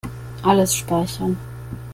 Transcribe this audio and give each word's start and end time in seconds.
Alles 0.41 0.73
speichern. 0.77 1.37